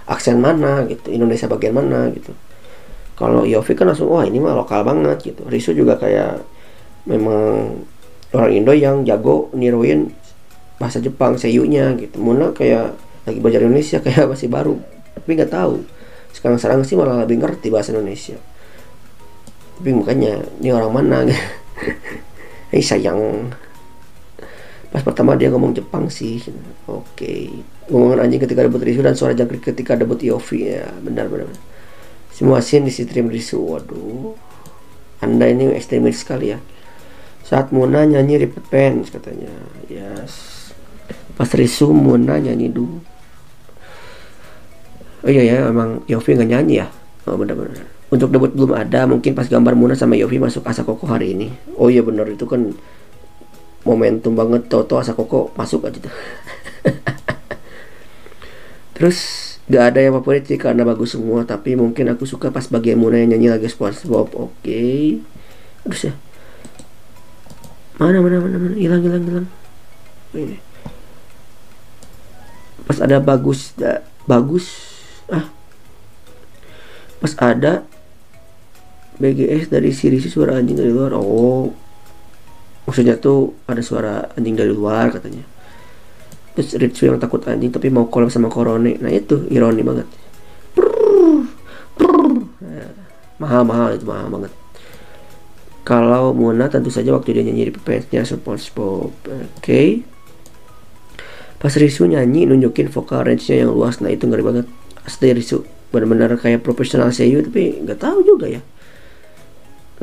aksen 0.07 0.43
mana 0.43 0.87
gitu 0.91 1.13
Indonesia 1.13 1.47
bagian 1.47 1.75
mana 1.77 2.11
gitu. 2.15 2.35
Kalau 3.15 3.47
Yofi 3.47 3.79
kan 3.79 3.87
langsung 3.87 4.11
wah 4.11 4.27
ini 4.27 4.43
mah 4.43 4.57
lokal 4.57 4.83
banget 4.83 5.35
gitu. 5.35 5.47
Risu 5.47 5.77
juga 5.77 6.01
kayak 6.01 6.43
memang 7.07 7.77
orang 8.33 8.51
Indo 8.51 8.73
yang 8.73 9.07
jago 9.07 9.53
niruin 9.55 10.11
bahasa 10.81 10.99
Jepang 10.99 11.39
seiyunya 11.39 11.95
gitu. 11.99 12.19
Muna 12.19 12.51
kayak 12.51 12.97
lagi 13.29 13.39
belajar 13.39 13.63
Indonesia 13.63 13.99
kayak 14.05 14.27
masih 14.27 14.49
baru 14.51 14.77
tapi 15.15 15.39
nggak 15.39 15.53
tahu. 15.53 15.85
Sekarang 16.33 16.59
sekarang 16.59 16.83
sih 16.83 16.97
malah 16.97 17.23
lebih 17.23 17.45
ngerti 17.45 17.69
bahasa 17.69 17.93
Indonesia. 17.93 18.41
Tapi 19.79 19.91
makanya 19.93 20.41
ini 20.59 20.71
orang 20.73 20.93
mana? 20.95 21.27
Hei 22.73 22.83
sayang 22.91 23.53
pas 24.93 25.01
pertama 25.01 25.33
dia 25.35 25.49
ngomong 25.49 25.73
Jepang 25.73 26.13
sih. 26.13 26.39
Oke. 26.85 27.01
Okay. 27.17 27.43
ngomongan 27.91 28.25
anjing 28.25 28.41
ketika 28.41 28.63
debut 28.63 28.79
Risu 28.79 29.03
dan 29.03 29.19
suara 29.19 29.35
jangkrik 29.35 29.75
ketika 29.75 29.99
debut 29.99 30.17
Yofi 30.23 30.71
ya 30.71 30.87
benar 31.03 31.27
benar 31.27 31.51
semua 32.31 32.63
scene 32.63 32.87
di 32.89 32.93
stream 32.95 33.29
Risu 33.29 33.59
waduh. 33.59 34.39
Anda 35.23 35.51
ini 35.51 35.71
ekstremis 35.75 36.23
sekali 36.23 36.55
ya. 36.55 36.59
Saat 37.47 37.71
Mona 37.75 38.07
nyanyi 38.07 38.43
Repeat 38.43 38.65
Pants 38.71 39.09
katanya. 39.11 39.51
Yes. 39.91 40.71
Pas 41.35 41.51
Risu 41.51 41.91
Mona 41.91 42.39
nyanyi 42.39 42.71
dulu 42.71 43.03
oh 45.23 45.31
iya 45.31 45.43
ya 45.47 45.57
emang 45.71 46.03
Yofi 46.11 46.35
nggak 46.35 46.51
nyanyi 46.51 46.83
ya? 46.83 46.87
Oh 47.31 47.39
benar-benar 47.39 47.87
untuk 48.13 48.29
debut 48.29 48.53
belum 48.53 48.77
ada. 48.77 49.09
Mungkin 49.09 49.33
pas 49.33 49.49
gambar 49.49 49.73
Muna 49.73 49.97
sama 49.97 50.21
Yofi 50.21 50.37
masuk 50.37 50.69
Asa 50.69 50.85
Koko 50.85 51.09
hari 51.09 51.33
ini. 51.33 51.49
Oh 51.81 51.89
iya 51.89 52.05
benar. 52.05 52.29
Itu 52.29 52.45
kan 52.45 52.77
momentum 53.83 54.39
banget 54.39 54.71
Toto 54.71 54.99
Asa 54.99 55.15
Koko 55.15 55.51
masuk 55.59 55.87
aja 55.87 55.99
tuh. 55.99 56.13
Terus 58.97 59.19
gak 59.71 59.95
ada 59.95 60.01
yang 60.03 60.15
favorit 60.19 60.47
sih 60.47 60.59
karena 60.59 60.83
bagus 60.83 61.15
semua 61.15 61.47
tapi 61.47 61.79
mungkin 61.79 62.11
aku 62.11 62.27
suka 62.27 62.51
pas 62.51 62.67
bagian 62.67 62.99
Muna 62.99 63.23
yang 63.23 63.35
nyanyi 63.35 63.49
lagi 63.51 63.71
SpongeBob 63.71 64.35
oke. 64.35 64.59
Okay. 64.63 65.23
terus 65.83 66.11
ya. 66.11 66.15
Mana 67.99 68.23
mana 68.23 68.39
mana 68.39 68.57
mana? 68.59 68.75
Hilang 68.79 69.03
hilang 69.03 69.23
hilang. 69.27 69.47
Ini. 70.35 70.57
Pas 72.87 72.99
ada 72.99 73.23
bagus 73.23 73.75
da, 73.79 74.03
bagus 74.27 74.67
ah. 75.31 75.47
Pas 77.23 77.35
ada 77.39 77.87
BGS 79.23 79.71
dari 79.71 79.95
siri 79.95 80.19
suara 80.19 80.59
anjing 80.59 80.79
dari 80.79 80.91
luar 80.91 81.15
oh 81.15 81.71
maksudnya 82.93 83.17
tuh 83.17 83.57
ada 83.65 83.81
suara 83.81 84.29
anjing 84.37 84.53
dari 84.53 84.69
luar 84.69 85.09
katanya. 85.09 85.49
Terus 86.53 86.77
Ritsu 86.77 87.09
yang 87.09 87.17
takut 87.17 87.41
anjing 87.49 87.73
tapi 87.73 87.89
mau 87.89 88.05
collab 88.13 88.29
sama 88.29 88.53
Korone. 88.53 89.01
Nah 89.01 89.09
itu 89.09 89.49
ironi 89.49 89.81
banget. 89.81 90.05
Mahal 93.41 93.65
mahal 93.65 93.97
itu 93.97 94.05
mahal 94.05 94.29
banget. 94.29 94.53
Kalau 95.89 96.37
Mona 96.37 96.69
tentu 96.69 96.93
saja 96.93 97.17
waktu 97.17 97.33
dia 97.33 97.49
nyanyi 97.49 97.73
di 97.73 97.75
PPS-nya 97.81 98.29
SpongeBob. 98.29 99.09
Oke. 99.09 99.41
Okay. 99.57 99.89
pas 101.57 101.73
Risu 101.73 102.11
nyanyi 102.11 102.45
nunjukin 102.45 102.93
vokal 102.93 103.25
range-nya 103.25 103.65
yang 103.65 103.73
luas. 103.73 104.05
Nah 104.05 104.13
itu 104.13 104.29
ngeri 104.29 104.45
banget. 104.45 104.67
Asli 105.09 105.33
Risu 105.33 105.65
benar-benar 105.89 106.37
kayak 106.37 106.61
profesional 106.61 107.09
seiyu 107.09 107.41
tapi 107.41 107.81
nggak 107.89 107.97
tahu 107.97 108.21
juga 108.21 108.53
ya. 108.53 108.61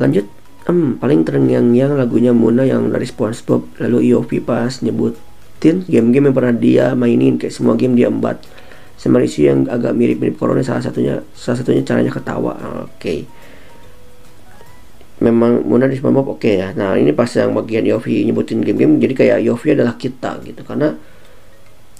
Lanjut 0.02 0.39
hmm, 0.68 1.00
paling 1.00 1.24
terngiang-ngiang 1.24 1.96
lagunya 1.96 2.32
Muna 2.36 2.66
yang 2.68 2.92
dari 2.92 3.08
SpongeBob. 3.08 3.80
Lalu 3.80 4.12
Yofi 4.12 4.42
pas 4.42 4.82
nyebutin 4.84 5.86
game-game 5.88 6.28
yang 6.32 6.36
pernah 6.36 6.54
dia 6.56 6.84
mainin 6.92 7.40
kayak 7.40 7.52
semua 7.54 7.76
game 7.76 7.96
dia 7.96 8.12
embat 8.12 8.40
sama 9.00 9.24
isu 9.24 9.40
yang 9.48 9.58
agak 9.64 9.96
mirip-mirip 9.96 10.36
Corona 10.36 10.60
salah 10.60 10.84
satunya 10.84 11.24
salah 11.32 11.56
satunya 11.64 11.80
caranya 11.80 12.12
ketawa. 12.12 12.52
Oke. 12.84 12.92
Okay. 13.00 13.20
memang 15.20 15.68
Muna 15.68 15.84
di 15.84 16.00
SpongeBob 16.00 16.36
oke 16.36 16.44
okay 16.44 16.60
ya. 16.60 16.68
Nah 16.76 16.96
ini 16.96 17.12
pas 17.12 17.28
yang 17.32 17.52
bagian 17.56 17.84
Yofi 17.84 18.24
nyebutin 18.28 18.60
game-game 18.60 19.00
jadi 19.00 19.14
kayak 19.16 19.38
Yofi 19.48 19.72
adalah 19.72 19.96
kita 19.96 20.40
gitu. 20.44 20.60
Karena 20.64 20.96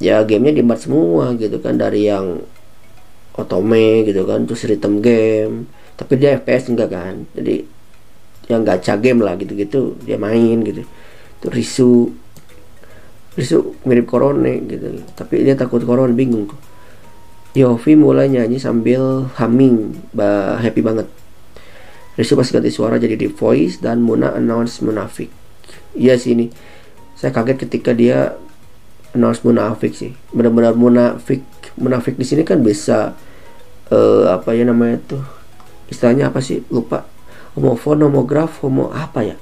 ya 0.00 0.24
gamenya 0.24 0.60
diembat 0.60 0.84
semua 0.84 1.32
gitu 1.36 1.56
kan. 1.60 1.76
Dari 1.80 2.08
yang 2.08 2.40
otome 3.36 4.04
gitu 4.08 4.24
kan. 4.28 4.44
Terus 4.44 4.68
rhythm 4.68 5.00
game. 5.00 5.68
Tapi 5.96 6.12
dia 6.20 6.36
FPS 6.36 6.68
enggak 6.72 6.88
kan. 6.92 7.24
Jadi 7.36 7.79
yang 8.50 8.66
gacha 8.66 8.98
game 8.98 9.22
lah 9.22 9.38
gitu-gitu. 9.38 9.94
Dia 10.02 10.18
main 10.18 10.66
gitu. 10.66 10.82
Itu 11.38 11.46
risu. 11.54 12.10
Risu 13.38 13.78
mirip 13.86 14.10
korone 14.10 14.66
gitu. 14.66 15.06
Tapi 15.14 15.46
dia 15.46 15.54
takut 15.54 15.80
korone 15.86 16.12
bingung 16.12 16.50
Yofi 17.50 17.98
mulai 17.98 18.30
nyanyi 18.30 18.62
sambil 18.62 19.26
humming 19.34 19.98
bah, 20.14 20.62
happy 20.62 20.86
banget. 20.86 21.10
Risu 22.14 22.38
pas 22.38 22.46
ganti 22.46 22.70
suara 22.70 22.94
jadi 22.94 23.18
di 23.18 23.26
voice 23.26 23.82
dan 23.82 24.06
Muna 24.06 24.38
announce 24.38 24.78
munafik. 24.86 25.34
Iya 25.98 26.14
sih 26.14 26.38
ini. 26.38 26.46
Saya 27.18 27.34
kaget 27.34 27.66
ketika 27.66 27.90
dia 27.90 28.38
announce 29.18 29.42
munafik 29.42 29.98
sih. 29.98 30.14
Benar-benar 30.30 30.78
munafik 30.78 31.42
munafik 31.74 32.14
di 32.14 32.22
sini 32.22 32.46
kan 32.46 32.62
bisa 32.62 33.18
uh, 33.90 34.24
apa 34.30 34.54
ya 34.54 34.62
namanya 34.70 35.02
tuh? 35.10 35.22
Istilahnya 35.90 36.30
apa 36.30 36.38
sih? 36.38 36.62
Lupa 36.70 37.02
homofon 37.60 38.08
homograf 38.08 38.64
homo 38.64 38.88
apa 38.88 39.20
ya? 39.20 39.36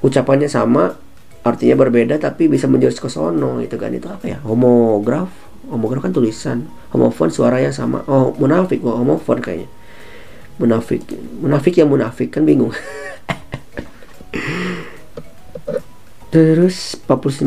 Ucapannya 0.00 0.48
sama 0.48 0.96
artinya 1.44 1.76
berbeda 1.76 2.16
tapi 2.16 2.48
bisa 2.48 2.64
menjurus 2.64 2.96
ke 2.96 3.12
sono 3.12 3.60
itu 3.60 3.76
kan. 3.76 3.92
Itu 3.92 4.08
apa 4.08 4.24
ya? 4.24 4.40
Homograf 4.40 5.28
homograf 5.68 6.00
kan 6.08 6.16
tulisan. 6.16 6.64
Homofon 6.96 7.28
suaranya 7.28 7.68
sama. 7.76 8.00
Oh 8.08 8.32
munafik 8.40 8.80
oh, 8.80 8.96
homofon 8.96 9.44
kayaknya. 9.44 9.68
Munafik 10.56 11.04
munafik 11.44 11.76
yang 11.76 11.92
munafik 11.92 12.32
kan 12.32 12.48
bingung. 12.48 12.72
Terus 16.32 16.96
49 17.04 17.44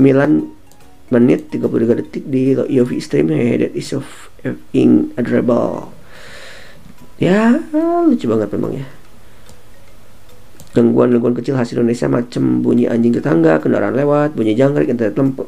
menit 1.08 1.50
33 1.50 2.00
detik 2.04 2.24
di 2.30 2.54
UV 2.56 3.00
stream 3.00 3.32
hey, 3.32 3.58
that 3.58 3.74
is 3.74 3.90
of 3.98 4.06
effing 4.46 5.10
adorable. 5.18 5.90
Ya 7.18 7.58
lucu 8.06 8.30
banget 8.30 8.54
memang 8.54 8.78
ya 8.78 8.86
gangguan-gangguan 10.76 11.36
kecil 11.38 11.56
hasil 11.56 11.80
Indonesia 11.80 12.08
macam 12.12 12.64
bunyi 12.64 12.86
anjing 12.90 13.16
tetangga, 13.16 13.60
kendaraan 13.64 13.96
lewat, 13.96 14.36
bunyi 14.36 14.54
jangkrik, 14.54 14.92
internet 14.92 15.16
lempet, 15.16 15.48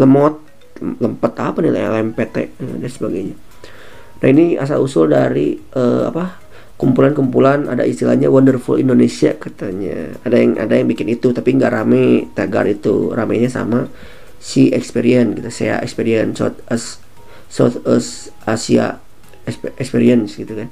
lemot, 0.00 0.34
lempet 0.80 1.32
apa 1.40 1.58
nih 1.64 1.72
LMPT 1.72 2.36
dan 2.60 2.90
sebagainya. 2.90 3.36
Nah 4.16 4.28
ini 4.32 4.56
asal 4.56 4.80
usul 4.80 5.12
dari 5.12 5.56
uh, 5.76 6.08
apa 6.08 6.40
kumpulan-kumpulan 6.76 7.72
ada 7.72 7.84
istilahnya 7.88 8.28
Wonderful 8.28 8.76
Indonesia 8.76 9.32
katanya. 9.36 10.16
Ada 10.24 10.36
yang 10.36 10.52
ada 10.60 10.74
yang 10.76 10.88
bikin 10.88 11.08
itu 11.08 11.32
tapi 11.32 11.56
nggak 11.56 11.72
rame 11.72 12.28
tagar 12.36 12.68
itu 12.68 13.12
ramenya 13.12 13.48
sama 13.48 13.88
si 14.46 14.70
experience 14.70 15.42
gitu 15.42 15.50
saya 15.50 15.82
experience 15.82 16.38
South 16.38 16.58
as 16.70 17.02
South 17.50 17.76
as 17.88 18.30
Asia 18.46 19.00
experience 19.80 20.38
gitu 20.38 20.54
kan 20.54 20.68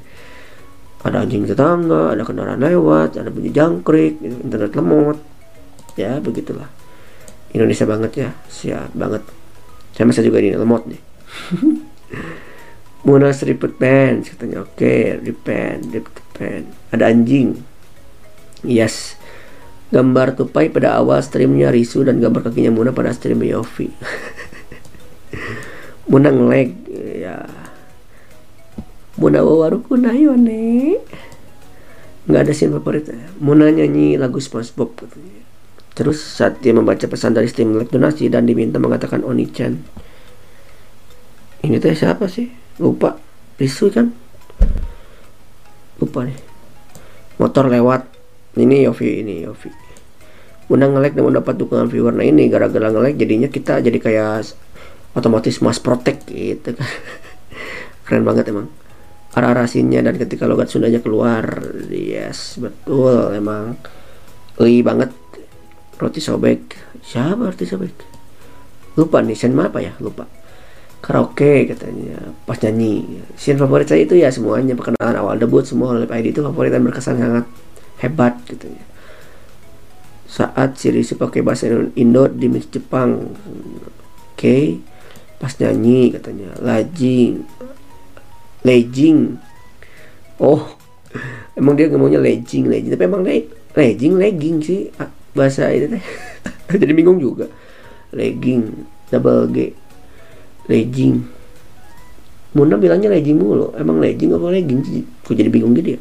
ada 1.04 1.20
anjing 1.20 1.44
tetangga, 1.44 2.16
ada 2.16 2.24
kendaraan 2.24 2.64
lewat, 2.64 3.20
ada 3.20 3.28
bunyi 3.28 3.52
jangkrik, 3.52 4.24
internet 4.24 4.72
lemot. 4.72 5.20
Ya, 6.00 6.16
begitulah. 6.18 6.72
Indonesia 7.52 7.84
banget 7.84 8.12
ya, 8.16 8.30
siap 8.48 8.88
banget. 8.96 9.20
Saya 9.92 10.08
masa 10.08 10.24
juga 10.24 10.40
ini 10.40 10.56
lemot 10.56 10.88
nih. 10.88 11.00
Munas 13.04 13.44
repeat 13.44 13.76
pants 13.76 14.32
katanya 14.32 14.64
oke 14.64 14.80
okay, 14.80 15.20
repeat 15.20 16.08
pants 16.32 16.72
ada 16.88 17.12
anjing 17.12 17.60
yes 18.64 19.20
gambar 19.92 20.40
tupai 20.40 20.72
pada 20.72 20.96
awal 20.96 21.20
streamnya 21.20 21.68
Risu 21.68 22.08
dan 22.08 22.18
gambar 22.18 22.48
kakinya 22.48 22.72
Muna 22.72 22.96
pada 22.96 23.12
stream 23.12 23.44
Yofi 23.44 23.92
Muna 26.10 26.32
ngelag 26.32 26.83
Muna 29.24 29.40
wawaruku 29.40 29.96
nayone 29.96 31.00
nggak 32.28 32.40
ada 32.44 32.52
scene 32.52 32.76
favorit 32.76 33.08
Muna 33.40 33.72
nyanyi 33.72 34.20
lagu 34.20 34.36
SpongeBob 34.36 35.00
katanya. 35.00 35.40
Terus 35.96 36.20
saat 36.20 36.60
dia 36.60 36.76
membaca 36.76 37.08
pesan 37.08 37.32
dari 37.32 37.48
Steam 37.48 37.72
donasi 37.88 38.28
dan 38.28 38.44
diminta 38.44 38.76
mengatakan 38.76 39.24
Oni-chan. 39.24 39.80
Ini 41.64 41.80
teh 41.80 41.96
siapa 41.96 42.28
sih? 42.28 42.52
Lupa. 42.76 43.16
Risu 43.56 43.88
kan? 43.88 44.12
Lupa 46.04 46.28
nih. 46.28 46.36
Motor 47.40 47.72
lewat. 47.72 48.04
Ini 48.60 48.84
Yofi, 48.84 49.24
ini 49.24 49.48
Yofi. 49.48 49.72
Muna 50.68 50.84
nge-lag 50.92 51.16
dan 51.16 51.24
mendapat 51.24 51.56
dukungan 51.56 51.88
viewer. 51.88 52.12
Nah 52.12 52.28
ini 52.28 52.52
gara-gara 52.52 52.92
nge-lag 52.92 53.16
jadinya 53.16 53.48
kita 53.48 53.80
jadi 53.80 53.96
kayak 53.96 54.52
otomatis 55.16 55.64
mas 55.64 55.80
protect 55.80 56.28
gitu 56.28 56.76
kan. 56.76 56.84
Keren 58.04 58.28
banget 58.28 58.52
emang 58.52 58.83
arah 59.34 59.52
rasinnya 59.52 59.98
dan 60.00 60.14
ketika 60.14 60.46
logat 60.46 60.70
Sundanya 60.70 61.02
keluar 61.02 61.44
yes 61.90 62.58
betul 62.58 63.34
emang. 63.34 63.74
Ui 64.62 64.80
banget. 64.86 65.10
Roti 65.98 66.22
sobek. 66.22 66.78
Siapa 67.02 67.50
roti 67.50 67.66
sobek? 67.66 67.94
Lupa 68.94 69.18
nih 69.22 69.34
sen 69.34 69.54
apa 69.58 69.82
ya? 69.82 69.94
Lupa. 69.98 70.26
Karaoke 71.02 71.66
katanya. 71.66 72.32
Pas 72.46 72.58
nyanyi. 72.62 73.22
Scene 73.34 73.58
favorit 73.58 73.90
saya 73.90 74.06
itu 74.06 74.14
ya 74.14 74.30
semuanya 74.30 74.78
perkenalan 74.78 75.18
awal 75.18 75.36
debut 75.36 75.66
semua 75.66 75.98
oleh 75.98 76.06
ID 76.06 76.34
itu 76.34 76.40
favorit 76.40 76.70
dan 76.70 76.86
berkesan 76.86 77.18
sangat 77.18 77.46
hebat 77.98 78.38
gitu 78.46 78.70
ya 78.70 78.84
saat 80.34 80.74
si 80.82 80.90
pakai 80.90 81.46
bahasa 81.46 81.70
Indo 81.94 82.26
di 82.26 82.50
mix 82.50 82.66
Jepang. 82.74 83.30
Oke. 83.30 84.34
Okay. 84.34 84.64
pas 85.38 85.54
nyanyi 85.60 86.10
katanya. 86.10 86.50
Lajing 86.58 87.46
legging 88.64 89.38
oh 90.40 90.74
emang 91.54 91.78
dia 91.78 91.86
ngomongnya 91.86 92.18
legging 92.18 92.66
legging 92.66 92.90
tapi 92.96 93.04
emang 93.06 93.22
le 93.22 93.46
legging 93.74 94.18
legging 94.18 94.56
sih 94.62 94.90
ah, 94.98 95.10
bahasa 95.34 95.68
ini 95.74 95.98
teh. 95.98 96.04
Jadi 96.80 96.92
bingung 96.94 97.18
juga. 97.18 97.50
Legging 98.14 98.86
double 99.10 99.50
G. 99.50 99.74
Legging 100.70 101.26
Muna 102.54 102.78
bilangnya 102.78 103.10
legging 103.10 103.34
mulu. 103.34 103.74
Emang 103.74 103.98
legging 103.98 104.30
apa 104.30 104.46
legging 104.54 104.80
sih? 104.86 105.02
Kok 105.26 105.34
jadi 105.34 105.50
bingung 105.50 105.74
gitu 105.74 105.98
ya? 105.98 106.00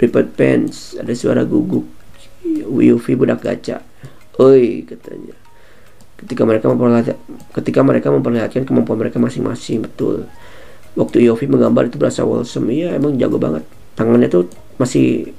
Repeat 0.00 0.32
pants 0.32 0.96
ada 0.96 1.12
suara 1.12 1.44
guguk 1.44 1.84
Yufi 2.64 3.12
budak 3.12 3.44
gacha. 3.44 3.84
Oi 4.40 4.88
katanya. 4.88 5.36
Ketika 6.16 6.48
mereka 6.48 6.72
memperlihatkan 6.72 7.20
ketika 7.52 7.84
mereka 7.84 8.08
memperlihatkan 8.08 8.64
kemampuan 8.64 8.96
mereka 8.96 9.20
masing-masing 9.20 9.84
betul 9.84 10.24
waktu 10.98 11.22
Yofi 11.30 11.46
menggambar 11.46 11.86
itu 11.86 11.96
berasa 11.96 12.26
wholesome. 12.26 12.74
Iya 12.74 12.98
emang 12.98 13.14
jago 13.14 13.38
banget. 13.38 13.62
Tangannya 13.94 14.26
tuh 14.26 14.50
masih 14.82 15.30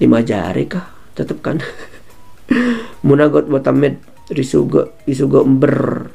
lima 0.00 0.24
jari 0.24 0.64
kah? 0.64 0.88
Tetep 1.12 1.44
kan? 1.44 1.60
Munagot 3.06 3.46
Watamed 3.52 4.00
Risugo 4.32 4.96
Risugo 5.04 5.44
Ember. 5.44 6.08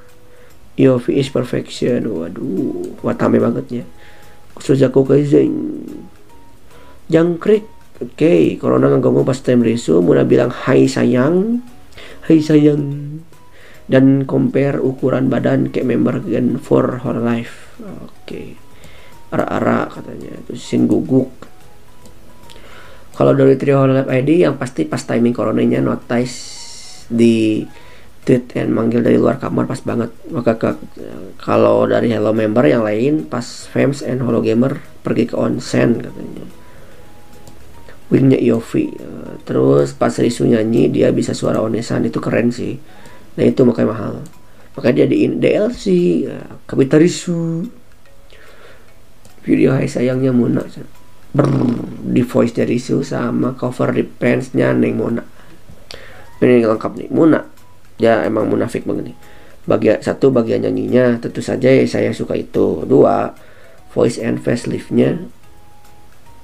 Yofi 0.76 1.22
is 1.22 1.30
perfection. 1.30 2.10
Waduh 2.10 3.00
Watame 3.06 3.38
banget 3.38 3.66
ya. 3.70 3.86
Suzaku 4.58 5.06
Kaizen 5.06 5.86
Jangkrik. 7.06 7.70
Oke, 7.96 8.12
okay, 8.12 8.42
Corona 8.60 8.92
ngomong 8.92 9.24
pas 9.24 9.40
time 9.40 9.64
Risu, 9.64 10.04
Muna 10.04 10.28
bilang 10.28 10.52
hai 10.52 10.84
sayang, 10.84 11.64
hai 12.28 12.44
sayang, 12.44 12.84
dan 13.88 14.28
compare 14.28 14.84
ukuran 14.84 15.32
badan 15.32 15.72
kayak 15.72 15.88
member 15.88 16.20
Gen 16.28 16.60
for 16.60 17.00
her 17.08 17.16
life 17.16 17.65
oke. 17.82 18.12
Okay. 18.26 18.48
ara-ara 19.34 19.92
katanya. 19.92 20.32
Itu 20.46 20.56
sin 20.56 20.88
guguk. 20.88 21.32
Kalau 23.16 23.32
dari 23.32 23.56
trio 23.56 23.88
Life 23.88 24.12
ID 24.12 24.44
yang 24.44 24.60
pasti 24.60 24.84
pas 24.84 25.00
timing 25.00 25.32
coronanya 25.32 25.80
notice 25.80 26.36
di 27.08 27.64
tweet 28.28 28.58
and 28.58 28.74
manggil 28.76 29.00
dari 29.00 29.16
luar 29.16 29.40
kamar 29.40 29.68
pas 29.68 29.80
banget. 29.80 30.12
Maka 30.32 30.76
kalau 31.40 31.88
dari 31.88 32.12
Hello 32.12 32.36
member 32.36 32.68
yang 32.68 32.84
lain 32.84 33.24
pas 33.28 33.44
fans 33.72 34.04
and 34.04 34.20
Holo 34.20 34.44
Gamer 34.44 34.84
pergi 35.04 35.32
ke 35.32 35.36
onsen 35.36 36.04
katanya. 36.04 36.46
Wingnya 38.12 38.38
Iovi 38.38 38.94
terus 39.50 39.98
pas 39.98 40.14
Risu 40.14 40.46
nyanyi 40.46 40.94
dia 40.94 41.10
bisa 41.10 41.34
suara 41.34 41.64
onesan 41.64 42.06
itu 42.06 42.20
keren 42.20 42.52
sih. 42.52 42.78
Nah 43.40 43.44
itu 43.48 43.64
makanya 43.64 43.90
mahal 43.96 44.14
makanya 44.76 45.04
dia 45.04 45.08
di 45.08 45.18
DLC 45.40 45.84
ya, 46.28 46.40
video 49.46 49.78
Hai 49.78 49.86
Sayangnya 49.86 50.34
Mona 50.34 50.66
Ber, 51.36 51.52
di 52.16 52.24
voice 52.24 52.56
dari 52.56 52.80
Su 52.80 53.04
sama 53.04 53.60
cover 53.60 53.92
di 53.92 54.08
nya 54.56 54.72
Neng 54.72 54.96
Mona. 54.96 55.20
Ini 56.40 56.64
lengkap 56.64 56.96
nih 56.96 57.12
Mona. 57.12 57.44
Ya 58.00 58.24
emang 58.24 58.48
munafik 58.48 58.88
banget 58.88 59.12
nih. 59.12 59.18
Bagian 59.68 60.00
satu 60.00 60.32
bagian 60.32 60.64
nyanyinya. 60.64 61.20
Tentu 61.20 61.44
saja 61.44 61.68
ya 61.68 61.84
saya 61.84 62.16
suka 62.16 62.40
itu. 62.40 62.88
Dua 62.88 63.36
voice 63.92 64.16
and 64.16 64.40
faceliftnya 64.40 65.28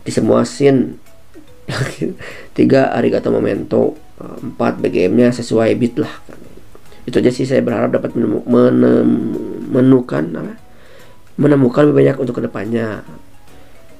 di 0.03 0.11
semua 0.11 0.43
scene. 0.43 0.99
Tiga 2.59 2.91
arigato 2.91 3.31
momento. 3.31 3.95
Empat 4.19 4.83
BGM 4.83 5.15
nya 5.15 5.29
sesuai 5.31 5.71
beat 5.79 6.03
lah 6.03 6.11
itu 7.07 7.17
aja 7.17 7.31
sih 7.33 7.49
saya 7.49 7.65
berharap 7.65 7.97
dapat 7.97 8.13
menemukan 8.15 10.23
apa? 10.37 10.53
Menemukan 11.39 11.89
lebih 11.89 12.05
banyak 12.05 12.17
untuk 12.21 12.37
ke 12.37 12.43
depannya. 12.45 13.01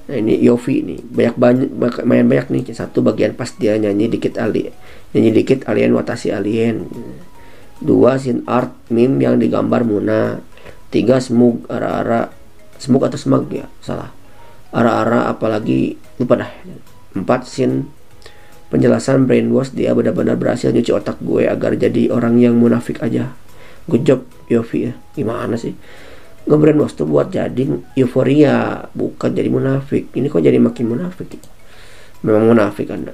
Nah 0.02 0.18
ini 0.18 0.34
Yofi 0.42 0.82
nih 0.82 0.98
banyak 1.02 1.34
banyak 1.38 2.04
main 2.06 2.26
banyak 2.26 2.50
nih. 2.50 2.62
Satu 2.74 3.02
bagian 3.02 3.34
pas 3.34 3.50
dia 3.54 3.78
nyanyi 3.78 4.10
dikit 4.10 4.38
ali 4.38 4.70
nyanyi 5.14 5.30
dikit 5.42 5.66
alien 5.66 5.94
watasi 5.94 6.30
alien. 6.30 6.86
Dua 7.82 8.18
sin 8.18 8.46
art 8.46 8.70
meme 8.90 9.22
yang 9.22 9.42
digambar 9.42 9.82
Muna. 9.82 10.38
Tiga 10.92 11.18
smug 11.18 11.66
ara-ara 11.72 12.30
smug 12.78 13.02
atau 13.06 13.18
smug 13.18 13.50
ya 13.50 13.66
salah. 13.82 14.12
Ara-ara 14.70 15.26
apalagi 15.26 15.98
lupa 16.18 16.46
dah. 16.46 16.50
Empat 17.16 17.48
sin 17.48 17.90
penjelasan 18.72 19.28
brainwash 19.28 19.76
dia 19.76 19.92
benar-benar 19.92 20.40
berhasil 20.40 20.72
nyuci 20.72 20.96
otak 20.96 21.20
gue 21.20 21.44
agar 21.44 21.76
jadi 21.76 22.08
orang 22.08 22.40
yang 22.40 22.56
munafik 22.56 23.04
aja. 23.04 23.36
Good 23.84 24.08
job 24.08 24.20
Yofi 24.48 24.88
ya. 24.88 24.92
Gimana 25.12 25.60
sih? 25.60 25.76
Nge-brainwash 26.48 26.96
tuh 26.96 27.04
buat 27.04 27.28
jadi 27.28 27.68
euforia 28.00 28.88
bukan 28.96 29.36
jadi 29.36 29.52
munafik. 29.52 30.08
Ini 30.16 30.32
kok 30.32 30.40
jadi 30.40 30.56
makin 30.56 30.88
munafik 30.88 31.36
memang 32.22 32.54
munafik 32.54 32.88
anda. 32.88 33.12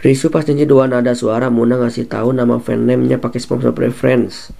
Risu 0.00 0.32
pas 0.32 0.48
nyanyi 0.48 0.64
dua 0.64 0.88
nada 0.88 1.12
suara 1.12 1.52
Muna 1.52 1.76
ngasih 1.76 2.08
tahu 2.08 2.32
nama 2.32 2.56
fan 2.56 2.88
name-nya 2.88 3.20
pakai 3.20 3.38
sponsor 3.38 3.70
preference. 3.76 4.50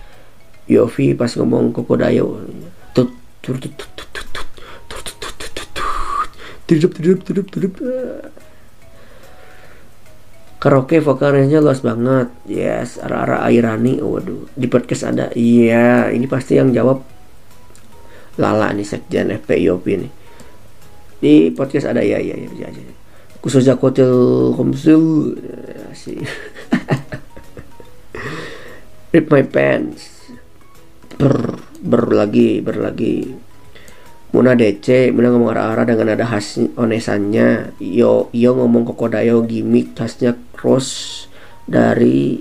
Yofi 0.70 1.16
pas 1.18 1.32
ngomong 1.34 1.74
Kokodayo. 1.74 2.46
Tut 2.94 3.10
tut 3.42 3.58
tut 3.58 3.99
tidup 6.70 6.94
tidup 6.94 7.18
tidup 7.26 7.46
tidup. 7.50 7.74
Karaoke 10.62 11.02
vokalnya 11.02 11.58
luas 11.58 11.82
banget. 11.82 12.30
Yes 12.46 13.02
ara-ara 13.02 13.42
Airani. 13.42 13.98
Waduh 13.98 14.46
di 14.54 14.70
podcast 14.70 15.10
ada. 15.10 15.34
Iya 15.34 16.14
ini 16.14 16.30
pasti 16.30 16.54
yang 16.54 16.70
jawab 16.70 17.02
Lala 18.38 18.70
nih 18.70 18.86
sekjen 18.86 19.34
FPIOP 19.42 19.84
nih. 19.98 20.12
Di 21.18 21.50
podcast 21.50 21.90
ada 21.90 22.06
ya 22.06 22.22
ya 22.22 22.38
ya, 22.38 22.48
ya, 22.54 22.68
ya. 22.70 22.94
khususnya 23.42 23.74
kotel 23.74 24.54
komsul. 24.54 25.34
Ya, 25.42 25.90
sih 25.96 26.22
rip 29.10 29.26
my 29.26 29.42
pants. 29.42 30.30
Ber 31.18 31.58
ber 31.82 32.14
lagi 32.14 32.62
ber 32.62 32.78
lagi 32.78 33.49
Muna 34.30 34.54
DC, 34.54 35.10
Muna 35.10 35.34
ngomong 35.34 35.50
arah-arah 35.50 35.82
dengan 35.82 36.14
ada 36.14 36.22
khas 36.22 36.54
onesannya. 36.78 37.74
Yo, 37.82 38.30
yo 38.30 38.50
ngomong 38.54 38.86
kokodayo 38.86 39.42
gimmick 39.42 39.98
khasnya 39.98 40.38
cross 40.54 41.26
dari 41.66 42.38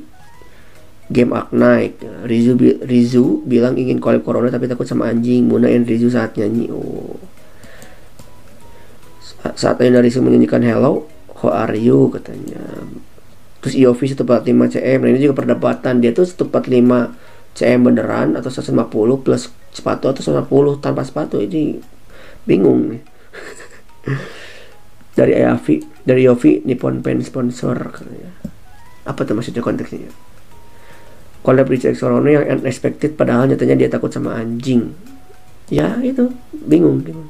game 1.10 1.34
Arknight. 1.34 1.98
Rizu, 2.30 2.54
Rizu 2.86 3.42
bilang 3.50 3.74
ingin 3.74 3.98
collab 3.98 4.22
Corona 4.22 4.54
tapi 4.54 4.70
takut 4.70 4.86
sama 4.86 5.10
anjing. 5.10 5.50
Muna 5.50 5.66
and 5.66 5.90
Rizu 5.90 6.14
saat 6.14 6.38
nyanyi. 6.38 6.70
Oh. 6.70 7.18
Saat 9.58 9.82
Ayana 9.82 10.06
Rizu 10.06 10.22
menyanyikan 10.22 10.62
Hello, 10.62 11.10
how 11.42 11.50
are 11.50 11.74
you 11.74 12.14
katanya. 12.14 12.62
Terus 13.66 13.74
IOV 13.74 14.00
145 14.14 14.78
CM. 14.78 15.00
Nah 15.02 15.10
ini 15.10 15.20
juga 15.26 15.42
perdebatan. 15.42 16.06
Dia 16.06 16.14
tuh 16.14 16.30
145 16.30 17.18
CM 17.58 17.82
beneran 17.82 18.38
atau 18.38 18.54
150 18.54 19.26
plus 19.26 19.50
sepatu 19.72 20.12
atau 20.12 20.22
150 20.22 20.84
tanpa 20.84 21.02
sepatu 21.06 21.40
ini 21.40 21.80
bingung 22.46 22.96
nih. 22.96 23.02
Dari 25.20 25.36
Ayafi 25.36 25.84
dari 26.10 26.26
Yofi 26.26 26.64
Nippon 26.64 27.04
Pen 27.04 27.20
sponsor 27.22 27.76
apa 29.10 29.26
tuh 29.26 29.34
maksudnya 29.34 29.66
konteksnya? 29.66 30.10
Collab 31.42 31.66
Richard 31.72 31.98
Sorono 31.98 32.30
yang 32.30 32.46
unexpected 32.46 33.18
padahal 33.18 33.50
nyatanya 33.50 33.76
dia 33.80 33.90
takut 33.90 34.14
sama 34.14 34.38
anjing. 34.38 34.94
Ya 35.74 35.98
itu 36.02 36.30
bingung 36.54 37.02
bingung. 37.02 37.30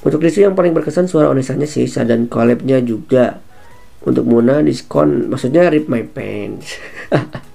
Untuk 0.00 0.22
Rizky 0.22 0.46
yang 0.46 0.54
paling 0.54 0.72
berkesan 0.72 1.10
suara 1.10 1.28
onesannya 1.28 1.66
sisa 1.66 2.06
dan 2.06 2.30
collabnya 2.30 2.78
juga. 2.78 3.42
Untuk 4.00 4.24
Muna 4.24 4.64
diskon 4.64 5.28
maksudnya 5.28 5.68
rip 5.68 5.84
my 5.84 6.00
pants 6.08 6.80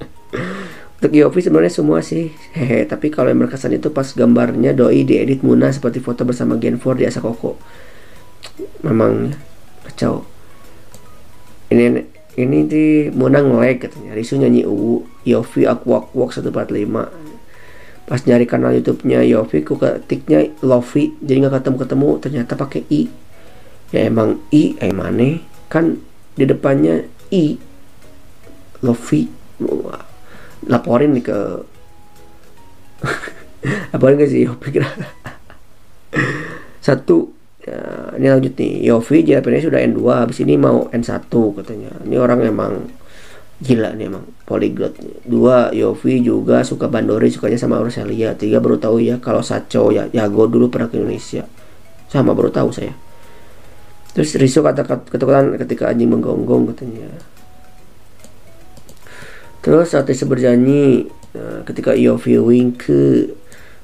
Untuk 1.06 1.22
Yofi 1.22 1.46
sebenarnya 1.46 1.70
semua 1.70 2.02
sih. 2.02 2.34
Hehe 2.58 2.82
tapi 2.90 3.14
kalau 3.14 3.30
yang 3.30 3.46
berkesan 3.46 3.78
itu 3.78 3.94
pas 3.94 4.10
gambarnya 4.10 4.74
doi 4.74 5.06
diedit 5.06 5.46
Muna 5.46 5.70
seperti 5.70 6.02
foto 6.02 6.26
bersama 6.26 6.58
Gen 6.58 6.82
4 6.82 6.98
di 6.98 7.06
Asakoko 7.06 7.62
memang 8.82 9.30
kacau. 9.86 10.26
Ini 11.70 12.02
ini 12.42 12.58
di 12.66 13.14
Muna 13.14 13.38
ngelag 13.38 13.86
katanya. 13.86 14.18
Risu 14.18 14.42
nyanyi 14.42 14.66
UU 14.66 15.06
Yofi 15.30 15.70
aku 15.70 15.94
walk 15.94 16.10
walk 16.18 16.34
145 16.34 16.74
pas 18.10 18.22
nyari 18.26 18.50
kanal 18.50 18.74
YouTube-nya 18.74 19.22
Yofi 19.30 19.62
ku 19.62 19.78
ketiknya 19.78 20.58
Lofi 20.66 21.14
jadi 21.22 21.46
nggak 21.46 21.62
ketemu 21.62 21.78
ketemu 21.86 22.10
ternyata 22.18 22.58
pakai 22.58 22.82
i. 22.90 23.14
Ya 23.94 24.10
emang 24.10 24.42
i 24.50 24.74
eh 24.82 24.90
mana? 24.90 25.38
Kan 25.70 26.02
di 26.34 26.50
depannya 26.50 27.06
i. 27.30 27.62
Lofi 28.82 29.30
laporin 30.66 31.14
nih 31.14 31.24
ke 31.26 31.38
laporin 33.94 34.18
ke 34.18 34.26
si 34.30 34.46
Yofi 34.46 34.70
kira 34.70 34.90
satu 36.82 37.34
ya, 37.66 38.14
ini 38.18 38.28
lanjut 38.30 38.54
nih. 38.54 38.86
Yofi 38.86 39.26
JLPN 39.26 39.66
sudah 39.66 39.82
N2 39.82 40.02
habis 40.14 40.38
ini 40.46 40.54
mau 40.54 40.86
N1 40.94 41.30
katanya. 41.32 41.92
Ini 42.06 42.16
orang 42.22 42.46
emang 42.46 42.74
gila 43.56 43.96
nih 43.96 44.12
emang 44.12 44.28
polyglot 44.44 45.00
dua 45.24 45.72
Yofi 45.72 46.20
juga 46.20 46.62
suka 46.62 46.92
Bandori 46.92 47.32
sukanya 47.32 47.56
sama 47.56 47.80
Rosalia 47.80 48.36
tiga 48.36 48.60
baru 48.60 48.76
tahu 48.76 49.00
ya 49.00 49.16
kalau 49.18 49.40
Sacho 49.40 49.96
ya 49.96 50.12
Yago 50.12 50.46
dulu 50.46 50.70
pernah 50.70 50.92
ke 50.92 51.02
Indonesia. 51.02 51.48
Sama 52.12 52.38
baru 52.38 52.54
tahu 52.54 52.70
saya. 52.70 52.94
Terus 54.16 54.38
Riso 54.40 54.64
kata 54.64 54.86
ketakutan 54.86 55.60
ketika 55.60 55.92
anjing 55.92 56.08
menggonggong 56.08 56.72
katanya 56.72 57.12
terus 59.66 59.98
saat 59.98 60.06
Riso 60.06 60.30
berjanji 60.30 61.10
eh, 61.34 61.60
ketika 61.66 61.98
Yofi 61.98 62.38
wink 62.38 62.86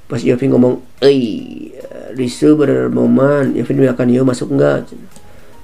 pas 0.06 0.22
Yofi 0.22 0.46
ngomong 0.46 0.78
eh 1.02 1.74
Riso 2.14 2.54
bermomen 2.54 3.58
Yofi 3.58 3.74
akan 3.74 4.08
yo 4.14 4.22
masuk 4.22 4.54
enggak 4.54 4.94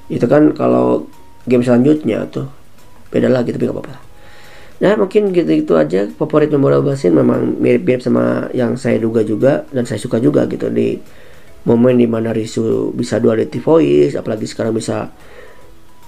itu 0.09 0.25
kan 0.25 0.55
kalau 0.57 1.05
game 1.45 1.61
selanjutnya 1.61 2.25
tuh 2.33 2.49
beda 3.13 3.29
lagi 3.29 3.53
tapi 3.53 3.69
gak 3.69 3.77
apa-apa 3.77 3.95
nah 4.77 4.93
mungkin 4.93 5.33
gitu-gitu 5.33 5.73
aja. 5.73 6.05
Favorit 6.05 6.53
memorable 6.53 6.93
scene 6.93 7.17
memang 7.17 7.57
mirip-mirip 7.57 7.97
sama 7.97 8.45
yang 8.53 8.77
saya 8.77 9.01
duga 9.01 9.25
juga 9.25 9.65
dan 9.73 9.89
saya 9.89 9.97
suka 9.97 10.21
juga 10.21 10.45
gitu 10.45 10.69
di 10.69 11.01
momen 11.65 11.97
di 11.97 12.05
mana 12.05 12.29
Risu 12.29 12.93
bisa 12.93 13.17
duality 13.17 13.57
voice 13.57 14.13
apalagi 14.13 14.45
sekarang 14.45 14.77
bisa 14.77 15.09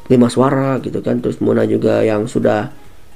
lima 0.06 0.30
suara 0.30 0.78
gitu 0.86 1.02
kan. 1.02 1.17
Terus 1.17 1.41
Mona 1.41 1.65
juga 1.65 2.06
yang 2.06 2.30
sudah 2.30 2.69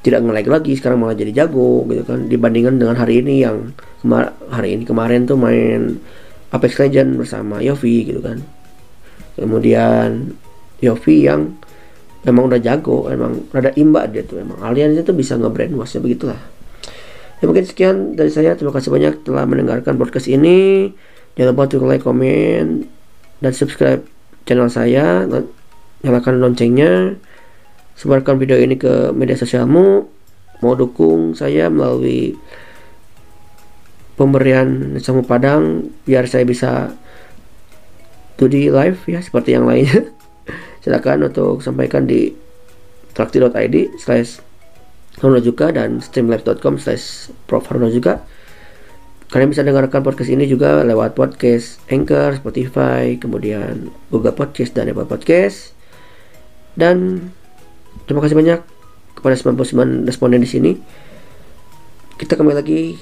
tidak 0.03 0.19
nge 0.19 0.51
lagi 0.51 0.75
sekarang 0.75 0.99
malah 0.99 1.15
jadi 1.15 1.31
jago 1.31 1.87
gitu 1.87 2.03
kan. 2.03 2.27
Dibandingkan 2.27 2.75
dengan 2.75 2.99
hari 2.99 3.23
ini 3.23 3.39
yang 3.39 3.71
hari 4.51 4.75
ini 4.75 4.83
kemarin 4.83 5.23
tuh 5.23 5.39
main 5.39 5.97
Apex 6.51 6.75
Legend 6.77 7.15
bersama 7.17 7.63
Yofi 7.63 8.03
gitu 8.11 8.19
kan. 8.19 8.43
Kemudian 9.39 10.35
Yofi 10.83 11.23
yang 11.25 11.55
emang 12.27 12.51
udah 12.51 12.59
jago 12.59 13.07
emang 13.07 13.47
rada 13.55 13.71
imba 13.79 14.03
dia 14.11 14.27
tuh. 14.27 14.43
Emang 14.43 14.59
aliannya 14.59 15.07
tuh 15.07 15.15
bisa 15.15 15.39
nge-brainwash 15.39 15.97
begitulah. 16.03 16.37
Ya 17.39 17.43
mungkin 17.47 17.63
sekian 17.63 18.19
dari 18.19 18.29
saya. 18.29 18.59
Terima 18.59 18.75
kasih 18.75 18.91
banyak 18.91 19.23
telah 19.23 19.47
mendengarkan 19.47 19.95
podcast 19.95 20.27
ini. 20.27 20.91
Jangan 21.39 21.55
lupa 21.55 21.63
untuk 21.71 21.87
like 21.87 22.03
komen 22.03 22.85
dan 23.39 23.51
subscribe 23.55 24.03
channel 24.43 24.67
saya. 24.67 25.23
Nyalakan 26.03 26.43
loncengnya 26.43 27.15
sebarkan 27.97 28.41
video 28.41 28.57
ini 28.57 28.77
ke 28.77 29.11
media 29.13 29.37
sosialmu. 29.37 30.07
Mau 30.63 30.73
dukung 30.79 31.35
saya 31.35 31.67
melalui 31.67 32.37
pemberian 34.15 34.95
samu 35.01 35.25
padang 35.25 35.89
biar 36.05 36.29
saya 36.29 36.45
bisa 36.45 36.93
di 38.43 38.67
live 38.67 38.99
ya 39.07 39.23
seperti 39.23 39.55
yang 39.55 39.63
lainnya 39.63 40.03
silakan 40.83 41.31
untuk 41.31 41.63
sampaikan 41.63 42.03
di 42.03 42.35
traktir.id 43.15 43.95
slash 43.95 44.43
juga 45.39 45.71
dan 45.71 46.03
streamlive.com 46.03 46.75
slash 46.81 47.31
prof 47.47 47.63
juga. 47.87 48.25
Kalian 49.31 49.49
bisa 49.49 49.65
dengarkan 49.65 50.03
podcast 50.05 50.29
ini 50.29 50.45
juga 50.45 50.85
lewat 50.85 51.17
podcast 51.17 51.81
Anchor, 51.89 52.37
Spotify, 52.37 53.17
kemudian 53.17 53.89
Google 54.13 54.35
Podcast 54.35 54.77
dan 54.77 54.91
Apple 54.91 55.09
Podcast. 55.09 55.73
Dan 56.77 57.29
terima 58.05 58.21
kasih 58.23 58.35
banyak 58.37 58.59
kepada 59.17 59.35
99 59.39 60.09
responden 60.09 60.41
di 60.43 60.49
sini. 60.49 60.71
Kita 62.19 62.35
kembali 62.35 62.57
lagi 62.57 62.95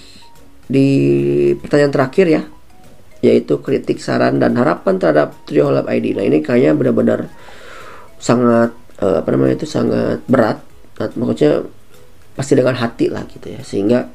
di 0.72 0.88
pertanyaan 1.60 1.94
terakhir 1.94 2.26
ya 2.32 2.44
yaitu 3.22 3.62
kritik 3.62 4.02
saran 4.02 4.42
dan 4.42 4.58
harapan 4.58 4.98
terhadap 4.98 5.46
Trio 5.46 5.70
Lab 5.70 5.86
ID 5.86 6.18
nah 6.18 6.26
ini 6.26 6.42
kayaknya 6.42 6.74
benar-benar 6.74 7.30
sangat 8.18 8.74
uh, 8.98 9.22
apa 9.22 9.30
namanya 9.34 9.62
itu 9.62 9.68
sangat 9.70 10.26
berat. 10.26 10.58
Nah, 10.98 11.10
maksudnya 11.18 11.66
pasti 12.34 12.54
dengan 12.58 12.78
hati 12.78 13.12
lah 13.12 13.26
gitu 13.30 13.52
ya 13.52 13.62
sehingga 13.62 14.10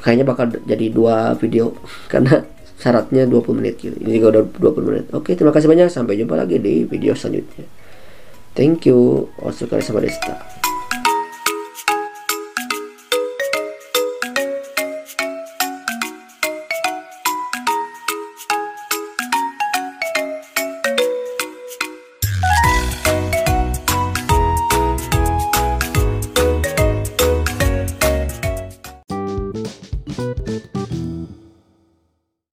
kayaknya 0.00 0.24
bakal 0.28 0.50
jadi 0.64 0.86
dua 0.92 1.32
video 1.40 1.72
karena 2.12 2.44
syaratnya 2.74 3.24
20 3.24 3.58
menit 3.64 3.80
gitu. 3.80 3.96
Ini 3.96 4.20
juga 4.20 4.40
udah 4.40 4.42
20 4.60 4.88
menit. 4.90 5.04
Oke 5.16 5.32
terima 5.32 5.54
kasih 5.54 5.70
banyak. 5.70 5.88
Sampai 5.88 6.20
jumpa 6.20 6.36
lagi 6.36 6.60
di 6.60 6.84
video 6.84 7.16
selanjutnya 7.16 7.83
thank 8.54 8.86
you. 8.86 9.28
Osukari 9.42 9.82
sama 9.82 10.00
Desta 10.00 10.63